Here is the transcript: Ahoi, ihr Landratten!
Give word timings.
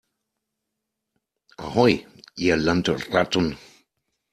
Ahoi, 1.59 2.07
ihr 2.35 2.55
Landratten! 2.57 3.55